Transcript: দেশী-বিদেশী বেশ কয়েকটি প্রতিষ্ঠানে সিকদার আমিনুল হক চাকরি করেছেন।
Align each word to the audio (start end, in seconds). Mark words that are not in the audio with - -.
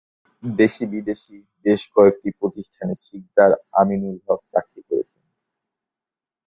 দেশী-বিদেশী 0.43 1.35
বেশ 1.65 1.81
কয়েকটি 1.95 2.29
প্রতিষ্ঠানে 2.39 2.93
সিকদার 3.03 3.51
আমিনুল 3.81 4.17
হক 4.25 4.41
চাকরি 4.51 4.81
করেছেন। 4.89 5.23